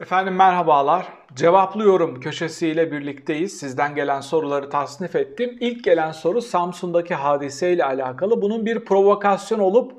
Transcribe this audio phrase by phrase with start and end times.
[0.00, 1.06] Efendim merhabalar.
[1.34, 3.58] Cevaplıyorum köşesiyle birlikteyiz.
[3.58, 5.56] Sizden gelen soruları tasnif ettim.
[5.60, 8.42] İlk gelen soru Samsun'daki hadiseyle alakalı.
[8.42, 9.92] Bunun bir provokasyon olup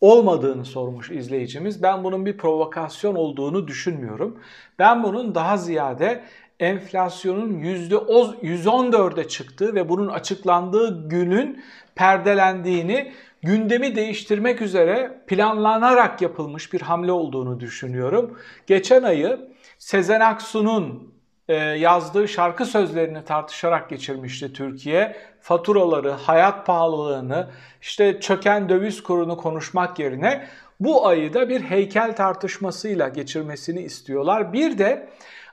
[0.00, 1.82] olmadığını sormuş izleyicimiz.
[1.82, 4.38] Ben bunun bir provokasyon olduğunu düşünmüyorum.
[4.78, 6.24] Ben bunun daha ziyade
[6.60, 11.62] enflasyonun %114'e çıktığı ve bunun açıklandığı günün
[11.94, 13.12] perdelendiğini
[13.42, 18.38] gündemi değiştirmek üzere planlanarak yapılmış bir hamle olduğunu düşünüyorum.
[18.66, 19.53] Geçen ayı
[19.84, 21.14] Sezen Aksu'nun
[21.48, 25.16] e, yazdığı şarkı sözlerini tartışarak geçirmişti Türkiye.
[25.40, 27.50] Faturaları, hayat pahalılığını,
[27.82, 30.46] işte çöken döviz kurunu konuşmak yerine
[30.80, 34.52] bu ayı da bir heykel tartışmasıyla geçirmesini istiyorlar.
[34.52, 35.08] Bir de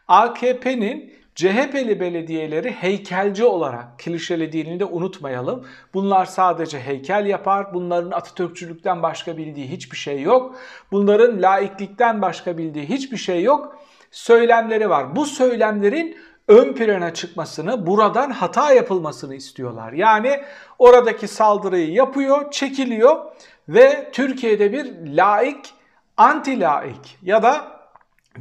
[0.07, 5.67] AKP'nin CHP'li belediyeleri heykelci olarak klişelediğini de unutmayalım.
[5.93, 7.73] Bunlar sadece heykel yapar.
[7.73, 10.55] Bunların Atatürkçülükten başka bildiği hiçbir şey yok.
[10.91, 13.81] Bunların laiklikten başka bildiği hiçbir şey yok.
[14.11, 15.15] Söylemleri var.
[15.15, 16.17] Bu söylemlerin
[16.47, 19.93] ön plana çıkmasını, buradan hata yapılmasını istiyorlar.
[19.93, 20.41] Yani
[20.79, 23.25] oradaki saldırıyı yapıyor, çekiliyor
[23.69, 25.73] ve Türkiye'de bir laik,
[26.17, 27.81] anti laik ya da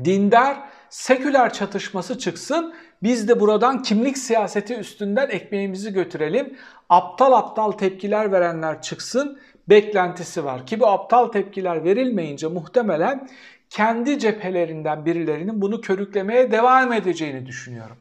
[0.04, 0.56] dindar
[0.88, 2.74] seküler çatışması çıksın.
[3.02, 6.56] Biz de buradan kimlik siyaseti üstünden ekmeğimizi götürelim.
[6.88, 10.66] Aptal aptal tepkiler verenler çıksın beklentisi var.
[10.66, 13.28] Ki bu aptal tepkiler verilmeyince muhtemelen
[13.70, 17.96] kendi cephelerinden birilerinin bunu körüklemeye devam edeceğini düşünüyorum.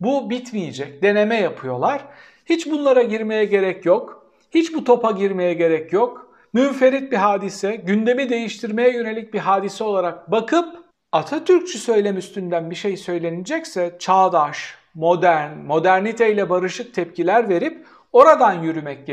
[0.00, 1.02] Bu bitmeyecek.
[1.02, 2.04] Deneme yapıyorlar.
[2.46, 4.26] Hiç bunlara girmeye gerek yok.
[4.50, 6.34] Hiç bu topa girmeye gerek yok.
[6.52, 12.96] Münferit bir hadise, gündemi değiştirmeye yönelik bir hadise olarak bakıp Atatürkçü söylem üstünden bir şey
[12.96, 19.06] söylenecekse çağdaş, modern, moderniteyle barışık tepkiler verip oradan yürümek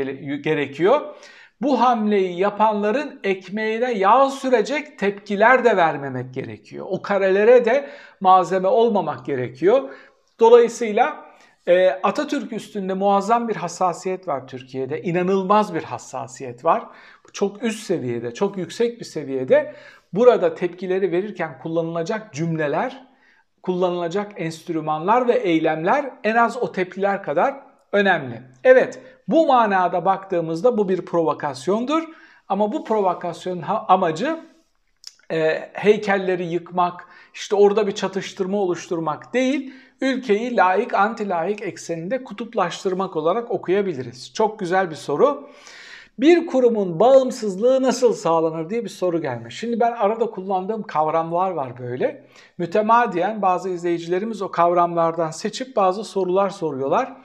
[0.44, 1.00] gerekiyor.
[1.62, 6.86] Bu hamleyi yapanların ekmeğine yağ sürecek tepkiler de vermemek gerekiyor.
[6.88, 7.88] O karelere de
[8.20, 9.90] malzeme olmamak gerekiyor.
[10.40, 11.24] Dolayısıyla
[11.66, 15.02] e, Atatürk üstünde muazzam bir hassasiyet var Türkiye'de.
[15.02, 16.84] İnanılmaz bir hassasiyet var.
[17.32, 19.74] Çok üst seviyede, çok yüksek bir seviyede.
[20.12, 23.06] Burada tepkileri verirken kullanılacak cümleler,
[23.62, 27.54] kullanılacak enstrümanlar ve eylemler en az o tepkiler kadar
[27.92, 28.42] önemli.
[28.64, 32.02] Evet, bu manada baktığımızda bu bir provokasyondur.
[32.48, 34.40] Ama bu provokasyonun amacı
[35.30, 43.16] e, heykelleri yıkmak, işte orada bir çatıştırma oluşturmak değil, ülkeyi laik anti laik ekseninde kutuplaştırmak
[43.16, 44.32] olarak okuyabiliriz.
[44.34, 45.48] Çok güzel bir soru.
[46.18, 49.58] Bir kurumun bağımsızlığı nasıl sağlanır diye bir soru gelmiş.
[49.58, 52.26] Şimdi ben arada kullandığım kavramlar var böyle.
[52.58, 57.16] Mütemadiyen bazı izleyicilerimiz o kavramlardan seçip bazı sorular soruyorlar.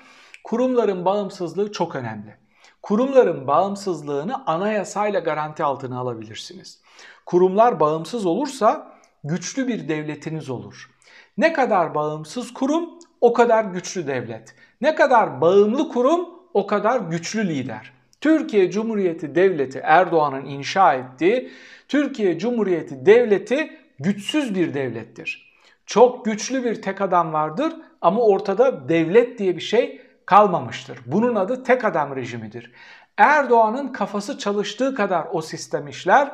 [0.47, 2.35] Kurumların bağımsızlığı çok önemli.
[2.81, 6.81] Kurumların bağımsızlığını anayasayla garanti altına alabilirsiniz.
[7.25, 8.91] Kurumlar bağımsız olursa
[9.23, 10.89] güçlü bir devletiniz olur.
[11.37, 12.89] Ne kadar bağımsız kurum
[13.21, 14.55] o kadar güçlü devlet.
[14.81, 17.93] Ne kadar bağımlı kurum o kadar güçlü lider.
[18.21, 21.51] Türkiye Cumhuriyeti Devleti Erdoğan'ın inşa ettiği
[21.87, 25.53] Türkiye Cumhuriyeti Devleti güçsüz bir devlettir.
[25.85, 30.99] Çok güçlü bir tek adam vardır ama ortada devlet diye bir şey kalmamıştır.
[31.05, 32.71] Bunun adı tek adam rejimidir.
[33.17, 36.31] Erdoğan'ın kafası çalıştığı kadar o sistem işler,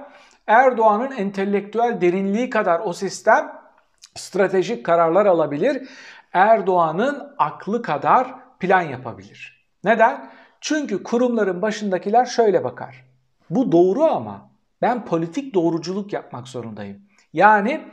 [0.48, 3.52] Erdoğan'ın entelektüel derinliği kadar o sistem
[4.16, 5.90] stratejik kararlar alabilir.
[6.34, 9.68] Erdoğan'ın aklı kadar plan yapabilir.
[9.84, 10.32] Neden?
[10.62, 13.06] Çünkü kurumların başındakiler şöyle bakar.
[13.50, 14.50] Bu doğru ama
[14.82, 17.02] ben politik doğruculuk yapmak zorundayım.
[17.34, 17.92] Yani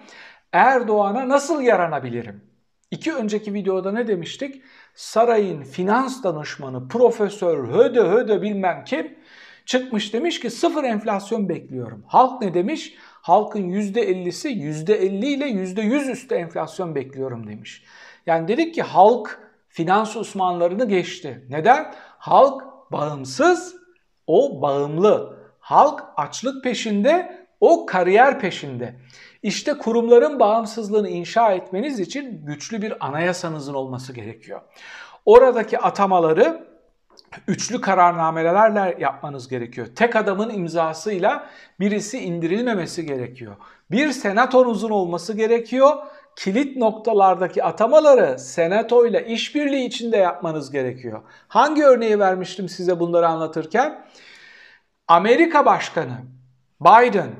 [0.53, 2.50] Erdoğan'a nasıl yaranabilirim?
[2.91, 4.63] İki önceki videoda ne demiştik?
[4.95, 9.19] Sarayın finans danışmanı profesör höde höde bilmem kim
[9.67, 12.05] çıkmış demiş ki sıfır enflasyon bekliyorum.
[12.07, 12.95] Halk ne demiş?
[13.23, 17.85] Halkın %50'si %50 ile %100 üstü enflasyon bekliyorum demiş.
[18.27, 21.47] Yani dedik ki halk finans uzmanlarını geçti.
[21.49, 21.95] Neden?
[22.19, 22.63] Halk
[22.93, 23.77] bağımsız,
[24.27, 25.41] o bağımlı.
[25.61, 28.95] Halk açlık peşinde, o kariyer peşinde.
[29.43, 34.61] İşte kurumların bağımsızlığını inşa etmeniz için güçlü bir anayasanızın olması gerekiyor.
[35.27, 36.67] Oradaki atamaları
[37.49, 39.87] üçlü kararnamelerle yapmanız gerekiyor.
[39.97, 41.47] Tek adamın imzasıyla
[41.81, 43.57] birisi indirilmemesi gerekiyor.
[43.91, 45.97] Bir senatonuzun olması gerekiyor
[46.37, 51.23] kilit noktalardaki atamaları senato ile işbirliği içinde yapmanız gerekiyor.
[51.49, 54.07] Hangi örneği vermiştim size bunları anlatırken?
[55.09, 56.19] Amerika Başkanı
[56.81, 57.31] Biden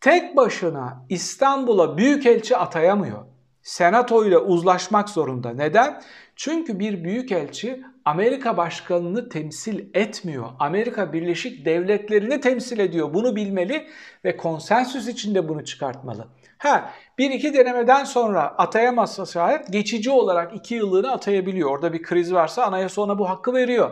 [0.00, 3.18] tek başına İstanbul'a büyükelçi atayamıyor.
[3.62, 5.50] Senato ile uzlaşmak zorunda.
[5.50, 6.02] Neden?
[6.36, 10.48] Çünkü bir büyükelçi Amerika başkanını temsil etmiyor.
[10.58, 13.14] Amerika Birleşik Devletleri'ni temsil ediyor.
[13.14, 13.86] Bunu bilmeli
[14.24, 16.28] ve konsensüs içinde bunu çıkartmalı.
[16.58, 21.70] Ha, bir iki denemeden sonra atayamazsa şayet geçici olarak iki yıllığını atayabiliyor.
[21.70, 23.90] Orada bir kriz varsa anayasa ona bu hakkı veriyor.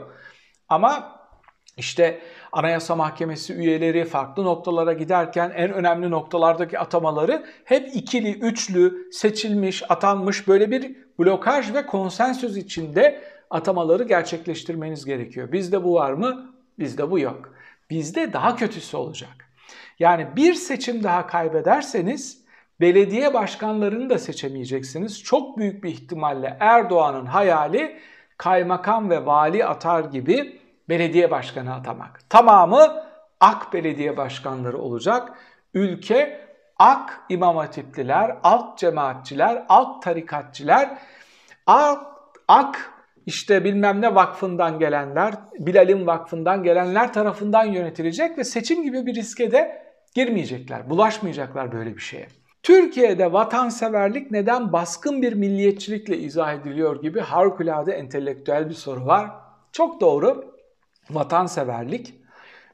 [0.69, 1.18] Ama
[1.79, 2.21] işte
[2.53, 10.49] Anayasa Mahkemesi üyeleri farklı noktalara giderken en önemli noktalardaki atamaları hep ikili, üçlü, seçilmiş, atanmış
[10.49, 13.21] böyle bir blokaj ve konsensüs içinde
[13.51, 15.53] atamaları gerçekleştirmeniz gerekiyor.
[15.53, 16.55] Bizde bu var mı?
[16.79, 17.55] Bizde bu yok.
[17.91, 19.49] Bizde daha kötüsü olacak.
[19.99, 22.45] Yani bir seçim daha kaybederseniz
[22.81, 25.23] belediye başkanlarını da seçemeyeceksiniz.
[25.23, 27.99] Çok büyük bir ihtimalle Erdoğan'ın hayali
[28.37, 30.59] kaymakam ve vali atar gibi
[30.89, 32.31] belediye başkanı atamak.
[32.31, 33.05] Tamamı
[33.41, 35.33] AK belediye başkanları olacak.
[35.75, 36.49] Ülke
[36.79, 40.99] AK imam hatipliler, AK cemaatçiler, AK tarikatçiler,
[41.67, 42.07] AK,
[42.49, 42.93] AK
[43.27, 49.53] işte bilmem ne vakfından gelenler, Bilal'in vakfından gelenler tarafından yönetilecek ve seçim gibi bir riske
[49.53, 49.83] de
[50.15, 52.29] girmeyecekler, bulaşmayacaklar böyle bir şeye.
[52.63, 59.31] Türkiye'de vatanseverlik neden baskın bir milliyetçilikle izah ediliyor gibi harikulade entelektüel bir soru var.
[59.73, 60.58] Çok doğru.
[61.11, 62.15] Vatanseverlik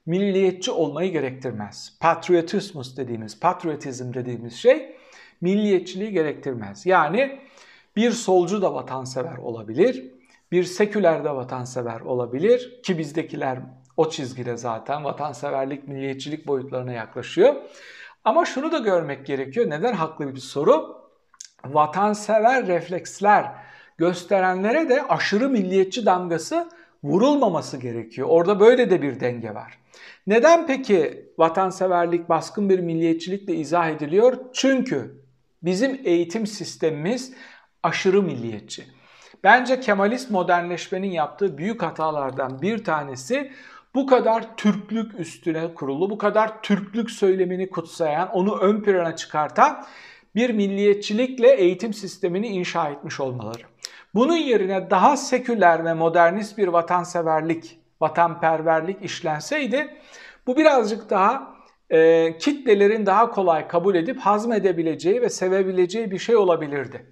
[0.07, 1.97] milliyetçi olmayı gerektirmez.
[2.01, 4.97] Patriotismus dediğimiz, patriotizm dediğimiz şey
[5.41, 6.87] milliyetçiliği gerektirmez.
[6.87, 7.41] Yani
[7.97, 10.13] bir solcu da vatansever olabilir,
[10.53, 13.59] bir seküler de vatansever olabilir ki bizdekiler
[13.97, 17.55] o çizgide zaten vatanseverlik, milliyetçilik boyutlarına yaklaşıyor.
[18.25, 19.71] Ama şunu da görmek gerekiyor.
[19.71, 21.05] Neden haklı bir soru?
[21.65, 23.53] Vatansever refleksler
[23.99, 26.69] gösterenlere de aşırı milliyetçi damgası
[27.05, 28.29] vurulmaması gerekiyor.
[28.31, 29.79] Orada böyle de bir denge var.
[30.27, 34.37] Neden peki vatanseverlik baskın bir milliyetçilikle izah ediliyor?
[34.53, 35.15] Çünkü
[35.63, 37.33] bizim eğitim sistemimiz
[37.83, 38.85] aşırı milliyetçi.
[39.45, 43.51] Bence Kemalist modernleşmenin yaptığı büyük hatalardan bir tanesi
[43.95, 49.85] bu kadar Türklük üstüne kurulu, bu kadar Türklük söylemini kutsayan, onu ön plana çıkartan
[50.35, 53.63] bir milliyetçilikle eğitim sistemini inşa etmiş olmaları.
[54.15, 59.95] Bunun yerine daha seküler ve modernist bir vatanseverlik, vatanperverlik işlenseydi
[60.47, 61.55] bu birazcık daha
[61.91, 67.07] e, kitlelerin daha kolay kabul edip hazmedebileceği ve sevebileceği bir şey olabilirdi.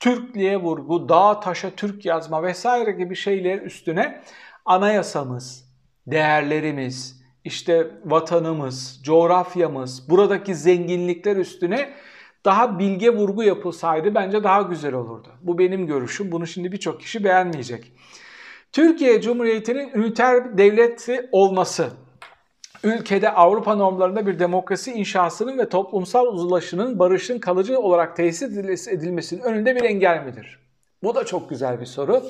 [0.00, 4.22] Türklüğe vurgu, dağ taşa Türk yazma vesaire gibi şeyler üstüne
[4.64, 5.70] anayasamız,
[6.06, 11.94] değerlerimiz, işte vatanımız, coğrafyamız, buradaki zenginlikler üstüne
[12.44, 15.28] daha bilge vurgu yapılsaydı bence daha güzel olurdu.
[15.42, 16.32] Bu benim görüşüm.
[16.32, 17.92] Bunu şimdi birçok kişi beğenmeyecek.
[18.72, 21.90] Türkiye Cumhuriyeti'nin üniter devleti olması,
[22.84, 29.76] ülkede Avrupa normlarında bir demokrasi inşasının ve toplumsal uzlaşının, barışın kalıcı olarak tesis edilmesinin önünde
[29.76, 30.58] bir engel midir?
[31.02, 32.22] Bu da çok güzel bir soru.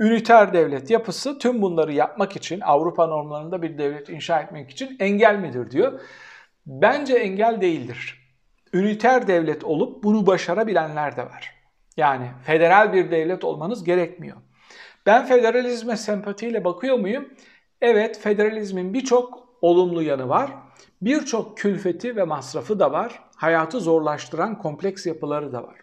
[0.00, 5.38] Üniter devlet yapısı tüm bunları yapmak için Avrupa normlarında bir devlet inşa etmek için engel
[5.38, 6.00] midir diyor.
[6.66, 8.25] Bence engel değildir
[8.76, 11.54] üniter devlet olup bunu başarabilenler de var.
[11.96, 14.36] Yani federal bir devlet olmanız gerekmiyor.
[15.06, 17.28] Ben federalizme sempatiyle bakıyor muyum?
[17.80, 20.50] Evet, federalizmin birçok olumlu yanı var.
[21.02, 23.22] Birçok külfeti ve masrafı da var.
[23.36, 25.76] Hayatı zorlaştıran kompleks yapıları da var.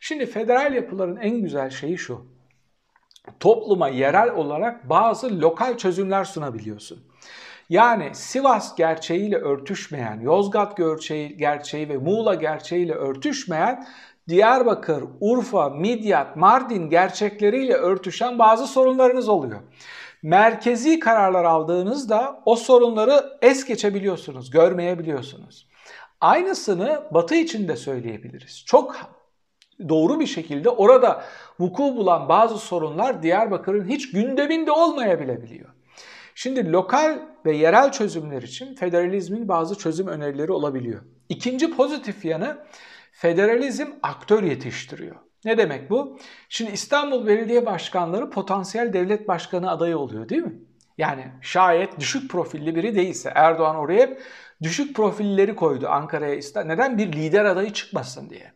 [0.00, 2.26] Şimdi federal yapıların en güzel şeyi şu.
[3.40, 7.04] Topluma yerel olarak bazı lokal çözümler sunabiliyorsun.
[7.68, 13.86] Yani Sivas gerçeğiyle örtüşmeyen, Yozgat gerçeği, gerçeği ve Muğla gerçeğiyle örtüşmeyen
[14.28, 19.60] Diyarbakır, Urfa, Midyat, Mardin gerçekleriyle örtüşen bazı sorunlarınız oluyor.
[20.22, 25.68] Merkezi kararlar aldığınızda o sorunları es geçebiliyorsunuz, görmeyebiliyorsunuz.
[26.20, 28.64] Aynısını Batı için de söyleyebiliriz.
[28.66, 28.96] Çok
[29.88, 31.24] doğru bir şekilde orada
[31.60, 35.75] vuku bulan bazı sorunlar Diyarbakır'ın hiç gündeminde olmayabilebiliyor.
[36.38, 41.02] Şimdi lokal ve yerel çözümler için federalizmin bazı çözüm önerileri olabiliyor.
[41.28, 42.58] İkinci pozitif yanı
[43.12, 45.16] federalizm aktör yetiştiriyor.
[45.44, 46.18] Ne demek bu?
[46.48, 50.60] Şimdi İstanbul Belediye Başkanları potansiyel devlet başkanı adayı oluyor değil mi?
[50.98, 54.18] Yani şayet düşük profilli biri değilse Erdoğan oraya
[54.62, 56.40] düşük profilleri koydu Ankara'ya.
[56.64, 56.98] Neden?
[56.98, 58.52] Bir lider adayı çıkmasın diye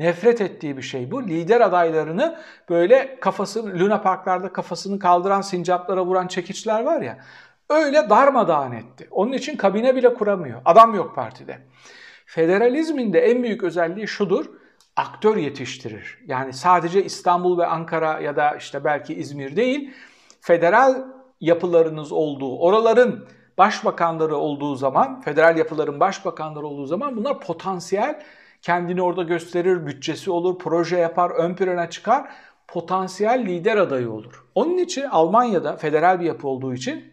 [0.00, 1.22] nefret ettiği bir şey bu.
[1.22, 2.38] Lider adaylarını
[2.68, 7.18] böyle kafasını Luna Parklarda kafasını kaldıran sincaplara vuran çekiçler var ya
[7.70, 9.08] öyle darmadağın etti.
[9.10, 10.60] Onun için kabine bile kuramıyor.
[10.64, 11.58] Adam yok partide.
[12.26, 14.46] Federalizmin de en büyük özelliği şudur.
[14.96, 16.18] Aktör yetiştirir.
[16.26, 19.94] Yani sadece İstanbul ve Ankara ya da işte belki İzmir değil,
[20.40, 21.04] federal
[21.40, 23.26] yapılarınız olduğu, oraların
[23.58, 28.22] başbakanları olduğu zaman, federal yapıların başbakanları olduğu zaman bunlar potansiyel
[28.62, 32.30] Kendini orada gösterir, bütçesi olur, proje yapar, ön plana çıkar,
[32.68, 34.44] potansiyel lider adayı olur.
[34.54, 37.12] Onun için Almanya'da federal bir yapı olduğu için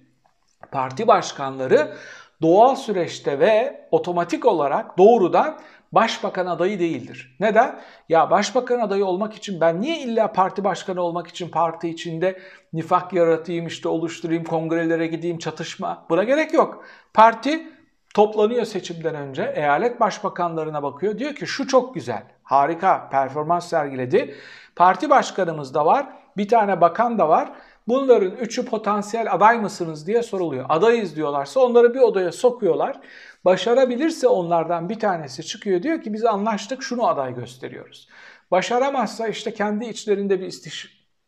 [0.72, 1.94] parti başkanları
[2.42, 5.60] doğal süreçte ve otomatik olarak doğrudan
[5.92, 7.36] başbakan adayı değildir.
[7.40, 7.80] Neden?
[8.10, 12.40] Ya başbakan adayı olmak için ben niye illa parti başkanı olmak için parti içinde
[12.74, 16.06] nifak yaratayım, işte oluşturayım, kongrelere gideyim, çatışma.
[16.10, 16.86] Buna gerek yok.
[17.14, 17.77] Parti
[18.18, 21.20] toplanıyor seçimden önce, eyalet başbakanlarına bakıyor.
[21.20, 24.36] Diyor ki şu çok güzel, harika performans sergiledi.
[24.76, 26.08] Parti başkanımız da var,
[26.38, 27.52] bir tane bakan da var.
[27.88, 30.66] Bunların üçü potansiyel aday mısınız diye soruluyor.
[30.70, 33.00] Adayız diyorlarsa onları bir odaya sokuyorlar.
[33.46, 38.08] Başarabilirse onlardan bir tanesi çıkıyor diyor ki biz anlaştık şunu aday gösteriyoruz.
[38.52, 40.46] Başaramazsa işte kendi içlerinde bir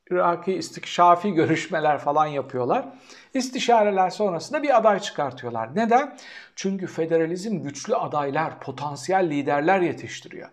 [0.09, 2.85] istişraki, istikşafi görüşmeler falan yapıyorlar.
[3.33, 5.75] İstişareler sonrasında bir aday çıkartıyorlar.
[5.75, 6.17] Neden?
[6.55, 10.49] Çünkü federalizm güçlü adaylar, potansiyel liderler yetiştiriyor.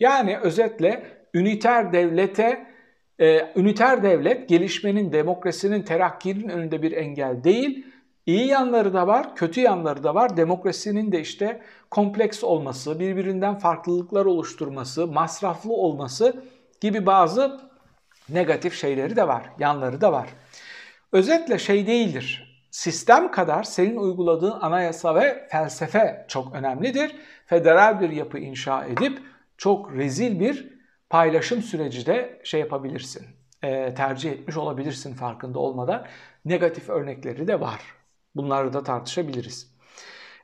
[0.00, 1.04] Yani özetle
[1.34, 2.66] üniter devlete
[3.18, 7.86] e, üniter devlet gelişmenin, demokrasinin, terakkinin önünde bir engel değil.
[8.26, 10.36] İyi yanları da var, kötü yanları da var.
[10.36, 16.44] Demokrasinin de işte kompleks olması, birbirinden farklılıklar oluşturması, masraflı olması
[16.80, 17.71] gibi bazı
[18.28, 20.28] negatif şeyleri de var, yanları da var.
[21.12, 22.52] Özetle şey değildir.
[22.70, 27.16] Sistem kadar senin uyguladığın anayasa ve felsefe çok önemlidir.
[27.46, 29.18] Federal bir yapı inşa edip
[29.56, 30.72] çok rezil bir
[31.10, 33.26] paylaşım süreci de şey yapabilirsin,
[33.62, 36.06] e, tercih etmiş olabilirsin farkında olmadan.
[36.44, 37.80] Negatif örnekleri de var.
[38.34, 39.72] Bunları da tartışabiliriz.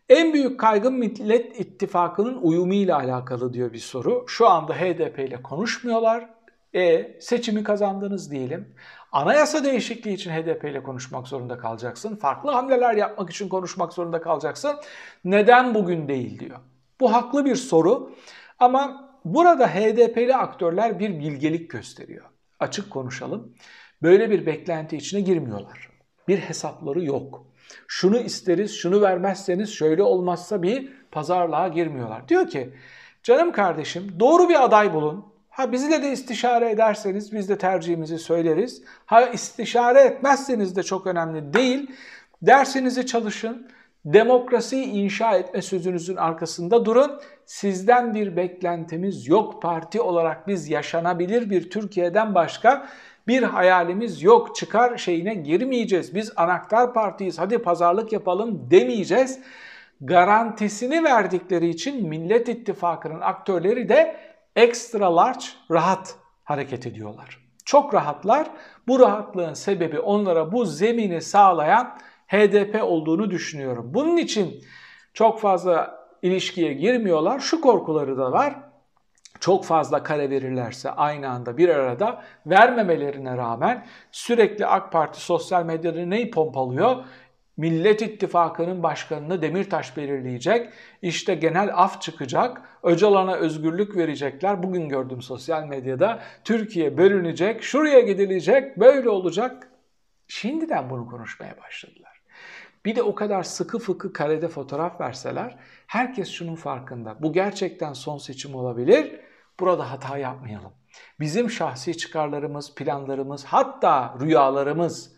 [0.08, 4.24] En büyük kaygım Millet İttifakı'nın uyumuyla alakalı diyor bir soru.
[4.28, 6.37] Şu anda HDP ile konuşmuyorlar.
[6.74, 8.74] E seçimi kazandınız diyelim.
[9.12, 12.16] Anayasa değişikliği için HDP ile konuşmak zorunda kalacaksın.
[12.16, 14.76] Farklı hamleler yapmak için konuşmak zorunda kalacaksın.
[15.24, 16.58] Neden bugün değil diyor.
[17.00, 18.14] Bu haklı bir soru
[18.58, 22.24] ama Burada HDP'li aktörler bir bilgelik gösteriyor.
[22.60, 23.54] Açık konuşalım.
[24.02, 25.90] Böyle bir beklenti içine girmiyorlar.
[26.28, 27.46] Bir hesapları yok.
[27.88, 32.28] Şunu isteriz, şunu vermezseniz şöyle olmazsa bir pazarlığa girmiyorlar.
[32.28, 32.74] Diyor ki
[33.22, 35.27] canım kardeşim doğru bir aday bulun.
[35.58, 38.82] Ha bizle de istişare ederseniz biz de tercihimizi söyleriz.
[39.06, 41.90] Ha istişare etmezseniz de çok önemli değil.
[42.42, 43.68] Dersinizi çalışın.
[44.04, 49.62] Demokrasiyi inşa etme sözünüzün arkasında durun sizden bir beklentimiz yok.
[49.62, 52.88] Parti olarak biz yaşanabilir bir Türkiye'den başka
[53.26, 54.56] bir hayalimiz yok.
[54.56, 56.14] Çıkar şeyine girmeyeceğiz.
[56.14, 57.38] Biz anahtar partiyiz.
[57.38, 59.40] Hadi pazarlık yapalım demeyeceğiz.
[60.00, 64.27] Garantisini verdikleri için Millet İttifakı'nın aktörleri de
[64.58, 67.38] extra large rahat hareket ediyorlar.
[67.64, 68.50] Çok rahatlar.
[68.88, 73.90] Bu rahatlığın sebebi onlara bu zemini sağlayan HDP olduğunu düşünüyorum.
[73.94, 74.64] Bunun için
[75.14, 77.40] çok fazla ilişkiye girmiyorlar.
[77.40, 78.54] Şu korkuları da var.
[79.40, 86.06] Çok fazla kare verirlerse aynı anda bir arada vermemelerine rağmen sürekli AK Parti sosyal medyada
[86.06, 87.04] neyi pompalıyor?
[87.58, 90.72] Millet İttifakı'nın başkanını Demirtaş belirleyecek.
[91.02, 92.62] İşte genel af çıkacak.
[92.82, 94.62] Öcalan'a özgürlük verecekler.
[94.62, 96.22] Bugün gördüm sosyal medyada.
[96.44, 99.70] Türkiye bölünecek, şuraya gidilecek, böyle olacak.
[100.28, 102.20] Şimdiden bunu konuşmaya başladılar.
[102.84, 107.22] Bir de o kadar sıkı fıkı karede fotoğraf verseler herkes şunun farkında.
[107.22, 109.20] Bu gerçekten son seçim olabilir.
[109.60, 110.72] Burada hata yapmayalım.
[111.20, 115.12] Bizim şahsi çıkarlarımız, planlarımız hatta rüyalarımız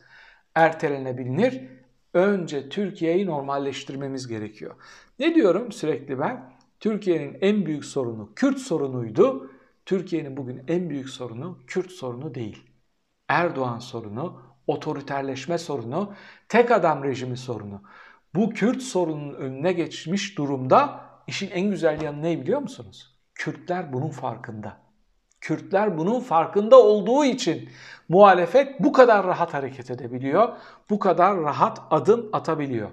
[0.55, 1.80] ertelenebilir.
[2.15, 4.75] Önce Türkiye'yi normalleştirmemiz gerekiyor.
[5.19, 6.53] Ne diyorum sürekli ben?
[6.81, 9.51] Türkiye'nin en büyük sorunu Kürt sorunuydu.
[9.87, 12.65] Türkiye'nin bugün en büyük sorunu Kürt sorunu değil.
[13.29, 16.15] Erdoğan sorunu, otoriterleşme sorunu,
[16.49, 17.83] tek adam rejimi sorunu.
[18.35, 23.17] Bu Kürt sorunun önüne geçmiş durumda işin en güzel yanı ne biliyor musunuz?
[23.35, 24.90] Kürtler bunun farkında.
[25.41, 27.69] Kürtler bunun farkında olduğu için
[28.09, 30.49] muhalefet bu kadar rahat hareket edebiliyor,
[30.91, 32.91] bu kadar rahat adım atabiliyor.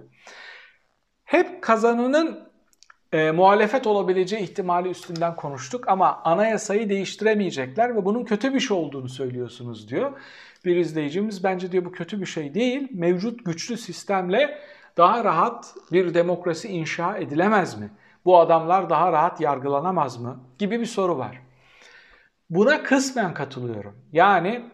[1.23, 2.49] Hep kazanının
[3.11, 9.09] e, muhalefet olabileceği ihtimali üstünden konuştuk ama anayasayı değiştiremeyecekler ve bunun kötü bir şey olduğunu
[9.09, 10.11] söylüyorsunuz diyor
[10.65, 11.43] bir izleyicimiz.
[11.43, 12.87] Bence diyor bu kötü bir şey değil.
[12.91, 14.59] Mevcut güçlü sistemle
[14.97, 17.89] daha rahat bir demokrasi inşa edilemez mi?
[18.25, 20.39] Bu adamlar daha rahat yargılanamaz mı?
[20.59, 21.41] Gibi bir soru var.
[22.49, 23.95] Buna kısmen katılıyorum.
[24.13, 24.69] Yani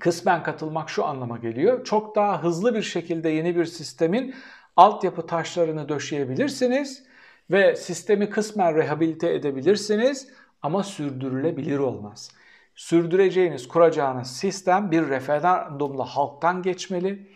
[0.00, 1.84] kısmen katılmak şu anlama geliyor.
[1.84, 4.34] Çok daha hızlı bir şekilde yeni bir sistemin
[4.76, 7.04] altyapı taşlarını döşeyebilirsiniz
[7.50, 10.28] ve sistemi kısmen rehabilite edebilirsiniz
[10.62, 12.30] ama sürdürülebilir olmaz
[12.74, 17.28] sürdüreceğiniz, kuracağınız sistem bir referandumla halktan geçmeli.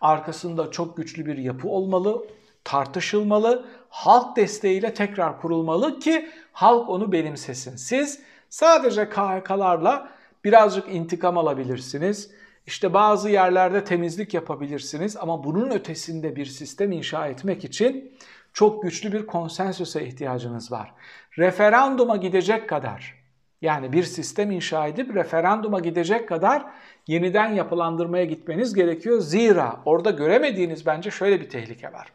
[0.00, 2.26] Arkasında çok güçlü bir yapı olmalı,
[2.64, 7.76] tartışılmalı, halk desteğiyle tekrar kurulmalı ki halk onu benimsesin.
[7.76, 8.22] Siz
[8.54, 10.10] sadece KHK'larla
[10.44, 12.30] birazcık intikam alabilirsiniz.
[12.66, 18.18] İşte bazı yerlerde temizlik yapabilirsiniz ama bunun ötesinde bir sistem inşa etmek için
[18.52, 20.94] çok güçlü bir konsensüse ihtiyacınız var.
[21.38, 23.24] Referanduma gidecek kadar
[23.62, 26.66] yani bir sistem inşa edip referanduma gidecek kadar
[27.06, 29.20] yeniden yapılandırmaya gitmeniz gerekiyor.
[29.20, 32.12] Zira orada göremediğiniz bence şöyle bir tehlike var.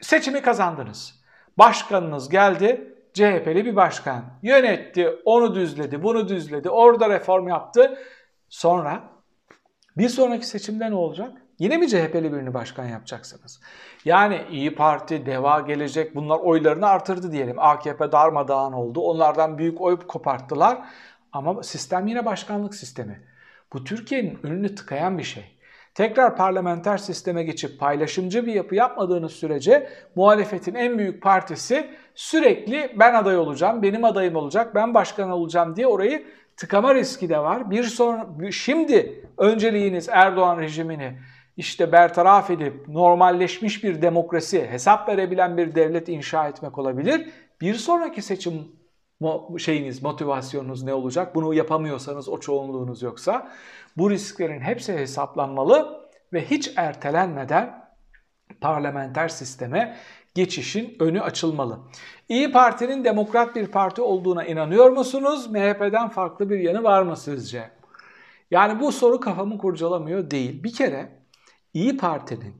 [0.00, 1.20] Seçimi kazandınız.
[1.58, 4.24] Başkanınız geldi, CHP'li bir başkan.
[4.42, 7.98] Yönetti, onu düzledi, bunu düzledi, orada reform yaptı.
[8.48, 9.02] Sonra
[9.96, 11.32] bir sonraki seçimde ne olacak?
[11.58, 13.60] Yine mi CHP'li birini başkan yapacaksınız?
[14.04, 17.58] Yani İyi Parti, Deva Gelecek bunlar oylarını artırdı diyelim.
[17.58, 19.00] AKP darmadağın oldu.
[19.00, 20.78] Onlardan büyük oy koparttılar.
[21.32, 23.22] Ama sistem yine başkanlık sistemi.
[23.72, 25.56] Bu Türkiye'nin önünü tıkayan bir şey.
[25.94, 33.14] Tekrar parlamenter sisteme geçip paylaşımcı bir yapı yapmadığınız sürece muhalefetin en büyük partisi sürekli ben
[33.14, 37.70] aday olacağım, benim adayım olacak, ben başkan olacağım diye orayı tıkama riski de var.
[37.70, 41.18] Bir sonra şimdi önceliğiniz Erdoğan rejimini
[41.56, 47.28] işte bertaraf edip normalleşmiş bir demokrasi, hesap verebilen bir devlet inşa etmek olabilir.
[47.60, 48.76] Bir sonraki seçim
[49.58, 51.34] şeyiniz, motivasyonunuz ne olacak?
[51.34, 53.50] Bunu yapamıyorsanız, o çoğunluğunuz yoksa
[53.96, 57.86] bu risklerin hepsi hesaplanmalı ve hiç ertelenmeden
[58.60, 59.96] parlamenter sisteme
[60.36, 61.78] geçişin önü açılmalı.
[62.28, 65.50] İyi Parti'nin demokrat bir parti olduğuna inanıyor musunuz?
[65.50, 67.70] MHP'den farklı bir yanı var mı sizce?
[68.50, 70.62] Yani bu soru kafamı kurcalamıyor değil.
[70.64, 71.22] Bir kere
[71.74, 72.54] İyi Parti'nin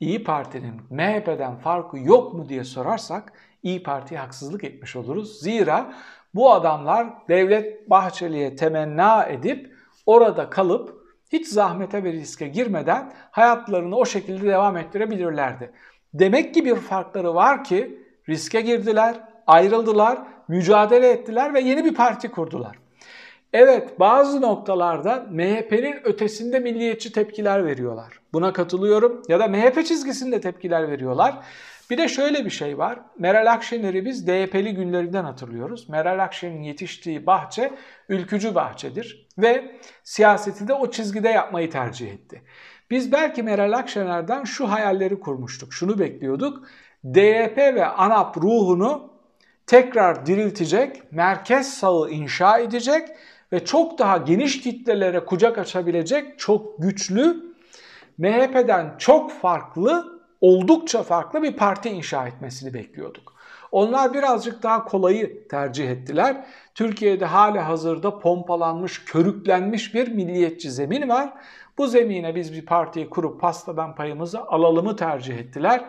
[0.00, 5.40] İyi Parti'nin MHP'den farkı yok mu diye sorarsak İyi Parti'ye haksızlık etmiş oluruz.
[5.40, 5.94] Zira
[6.34, 9.72] bu adamlar Devlet Bahçeli'ye temenna edip
[10.06, 11.00] orada kalıp
[11.32, 15.72] hiç zahmete ve riske girmeden hayatlarını o şekilde devam ettirebilirlerdi.
[16.14, 17.98] Demek ki bir farkları var ki
[18.28, 22.76] riske girdiler, ayrıldılar, mücadele ettiler ve yeni bir parti kurdular.
[23.52, 28.20] Evet bazı noktalarda MHP'nin ötesinde milliyetçi tepkiler veriyorlar.
[28.32, 31.34] Buna katılıyorum ya da MHP çizgisinde tepkiler veriyorlar.
[31.90, 32.98] Bir de şöyle bir şey var.
[33.18, 35.88] Meral Akşener'i biz DYP'li günlerinden hatırlıyoruz.
[35.88, 37.72] Meral Akşener'in yetiştiği bahçe
[38.08, 42.42] ülkücü bahçedir ve siyaseti de o çizgide yapmayı tercih etti.
[42.90, 46.62] Biz belki Meral Akşener'den şu hayalleri kurmuştuk, şunu bekliyorduk.
[47.04, 49.10] DYP ve ANAP ruhunu
[49.66, 53.08] tekrar diriltecek, merkez sağı inşa edecek
[53.52, 57.50] ve çok daha geniş kitlelere kucak açabilecek çok güçlü,
[58.18, 63.34] MHP'den çok farklı, oldukça farklı bir parti inşa etmesini bekliyorduk.
[63.72, 66.44] Onlar birazcık daha kolayı tercih ettiler.
[66.74, 71.32] Türkiye'de hala hazırda pompalanmış, körüklenmiş bir milliyetçi zemin var.
[71.80, 75.84] Bu zemine biz bir partiyi kurup pastadan payımızı alalımı tercih ettiler.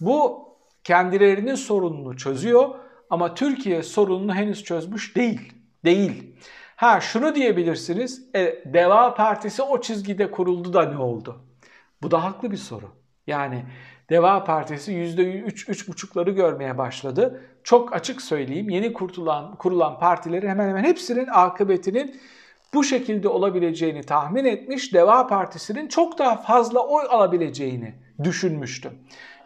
[0.00, 0.48] Bu
[0.84, 2.68] kendilerinin sorununu çözüyor
[3.10, 5.52] ama Türkiye sorununu henüz çözmüş değil.
[5.84, 6.36] Değil.
[6.76, 8.28] Ha şunu diyebilirsiniz.
[8.34, 11.42] E, Deva Partisi o çizgide kuruldu da ne oldu?
[12.02, 12.86] Bu da haklı bir soru.
[13.26, 13.64] Yani
[14.10, 17.42] Deva Partisi %3-3,5'ları görmeye başladı.
[17.64, 22.20] Çok açık söyleyeyim yeni kurulan, kurulan partilerin hemen hemen hepsinin akıbetinin
[22.74, 24.94] bu şekilde olabileceğini tahmin etmiş.
[24.94, 28.92] Deva Partisi'nin çok daha fazla oy alabileceğini düşünmüştüm.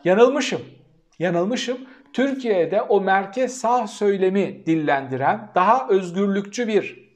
[0.05, 0.61] Yanılmışım.
[1.19, 1.79] Yanılmışım.
[2.13, 7.07] Türkiye'de o merkez sağ söylemi dillendiren, daha özgürlükçü bir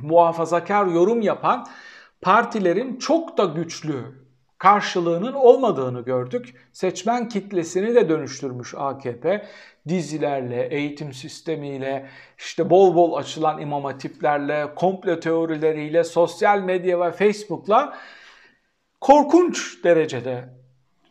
[0.00, 1.66] muhafazakar yorum yapan
[2.22, 4.23] partilerin çok da güçlü
[4.64, 6.54] karşılığının olmadığını gördük.
[6.72, 9.46] Seçmen kitlesini de dönüştürmüş AKP.
[9.88, 12.06] Dizilerle, eğitim sistemiyle,
[12.38, 17.96] işte bol bol açılan imam hatiplerle, komplo teorileriyle, sosyal medya ve Facebook'la
[19.00, 20.48] korkunç derecede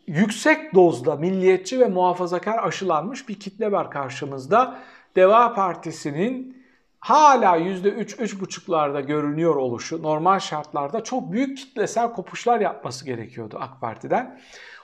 [0.07, 4.79] yüksek dozda milliyetçi ve muhafazakar aşılanmış bir kitle var karşımızda.
[5.15, 6.62] Deva Partisi'nin
[7.03, 14.39] hala %3-3,5'larda görünüyor oluşu normal şartlarda çok büyük kitlesel kopuşlar yapması gerekiyordu AK Parti'den.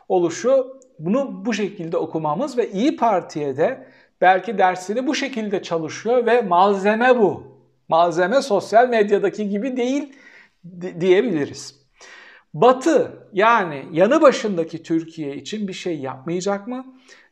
[0.10, 3.88] Oluşu bunu bu şekilde okumamız ve İyi Parti'ye de
[4.22, 7.44] belki dersini bu şekilde çalışıyor ve malzeme bu.
[7.90, 10.14] Malzeme sosyal medyadaki gibi değil
[11.00, 11.80] diyebiliriz.
[12.54, 16.86] Batı yani yanı başındaki Türkiye için bir şey yapmayacak mı?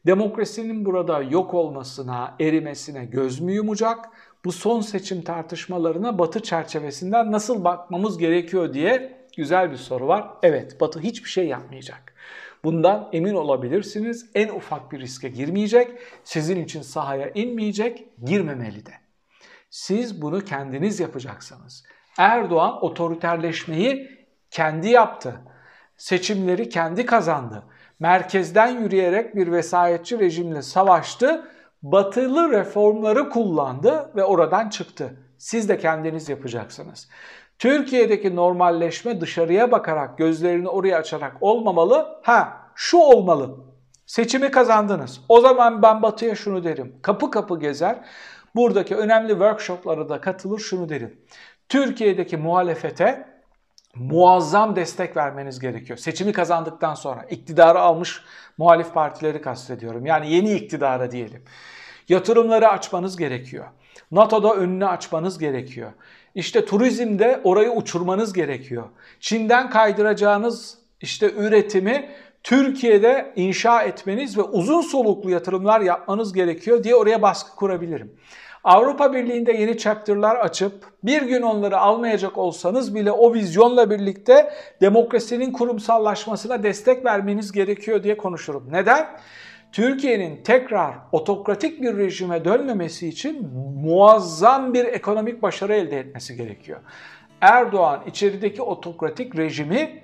[0.06, 4.10] Demokrasinin burada yok olmasına, erimesine göz mü yumacak?
[4.46, 10.30] Bu son seçim tartışmalarına Batı çerçevesinden nasıl bakmamız gerekiyor diye güzel bir soru var.
[10.44, 12.14] Evet, Batı hiçbir şey yapmayacak.
[12.64, 14.30] Bundan emin olabilirsiniz.
[14.36, 15.92] En ufak bir riske girmeyecek,
[16.24, 18.92] sizin için sahaya inmeyecek, girmemeli de.
[19.70, 21.84] Siz bunu kendiniz yapacaksınız.
[22.18, 24.10] Erdoğan otoriterleşmeyi
[24.52, 25.42] kendi yaptı.
[25.98, 27.64] Seçimleri kendi kazandı.
[28.00, 31.52] merkezden yürüyerek bir vesayetçi rejimle savaştı.
[31.84, 35.18] Batılı reformları kullandı ve oradan çıktı.
[35.38, 37.10] Siz de kendiniz yapacaksınız.
[37.60, 42.20] Türkiye'deki normalleşme dışarıya bakarak, gözlerini oraya açarak olmamalı.
[42.24, 43.58] Ha, şu olmalı.
[44.06, 45.22] Seçimi kazandınız.
[45.30, 46.96] O zaman ben Batı'ya şunu derim.
[47.02, 48.00] Kapı kapı gezer.
[48.56, 51.22] Buradaki önemli workshoplara da katılır şunu derim.
[51.70, 53.37] Türkiye'deki muhalefete
[54.00, 56.00] muazzam destek vermeniz gerekiyor.
[56.00, 58.22] Seçimi kazandıktan sonra iktidarı almış
[58.58, 60.06] muhalif partileri kastediyorum.
[60.06, 61.44] Yani yeni iktidara diyelim.
[62.10, 63.66] Yatırımları açmanız gerekiyor.
[64.12, 65.92] NATO'da önünü açmanız gerekiyor.
[66.36, 68.84] İşte turizmde orayı uçurmanız gerekiyor.
[69.20, 72.10] Çin'den kaydıracağınız işte üretimi
[72.44, 78.12] Türkiye'de inşa etmeniz ve uzun soluklu yatırımlar yapmanız gerekiyor diye oraya baskı kurabilirim.
[78.68, 85.52] Avrupa Birliği'nde yeni chapter'lar açıp bir gün onları almayacak olsanız bile o vizyonla birlikte demokrasinin
[85.52, 88.68] kurumsallaşmasına destek vermeniz gerekiyor diye konuşurum.
[88.72, 89.08] Neden?
[89.72, 93.48] Türkiye'nin tekrar otokratik bir rejime dönmemesi için
[93.84, 96.80] muazzam bir ekonomik başarı elde etmesi gerekiyor.
[97.42, 100.02] Erdoğan içerideki otokratik rejimi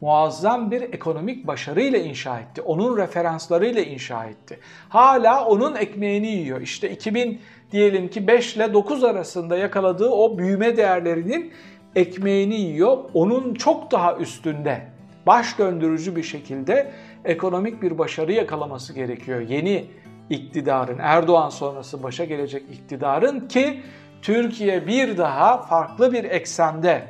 [0.00, 2.62] muazzam bir ekonomik başarıyla inşa etti.
[2.62, 4.58] Onun referanslarıyla inşa etti.
[4.88, 6.60] Hala onun ekmeğini yiyor.
[6.60, 7.40] İşte 2000
[7.72, 11.52] diyelim ki 5 ile 9 arasında yakaladığı o büyüme değerlerinin
[11.96, 12.98] ekmeğini yiyor.
[13.14, 14.82] Onun çok daha üstünde
[15.26, 16.92] baş döndürücü bir şekilde
[17.24, 19.40] ekonomik bir başarı yakalaması gerekiyor.
[19.40, 19.84] Yeni
[20.30, 23.80] iktidarın, Erdoğan sonrası başa gelecek iktidarın ki
[24.22, 27.08] Türkiye bir daha farklı bir eksende,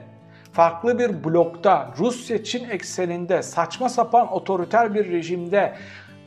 [0.53, 5.75] farklı bir blokta, Rusya-Çin ekseninde, saçma sapan otoriter bir rejimde,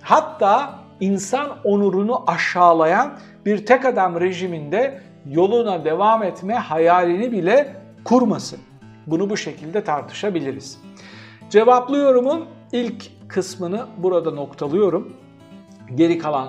[0.02, 8.60] hatta insan onurunu aşağılayan bir tek adam rejiminde yoluna devam etme hayalini bile kurmasın.
[9.08, 10.82] Bunu bu şekilde tartışabiliriz.
[11.50, 15.14] Cevaplı yorumun ilk kısmını burada noktalıyorum.
[15.96, 16.48] Geri kalan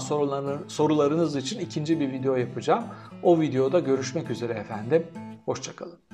[0.69, 2.85] sorularınız için ikinci bir video yapacağım.
[3.23, 5.07] O videoda görüşmek üzere efendim.
[5.45, 6.10] Hoşçakalın.